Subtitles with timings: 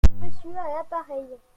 [0.03, 1.37] On demande Monsieur à l’appareil.